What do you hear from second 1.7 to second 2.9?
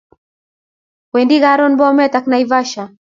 Bomet ak Naivasha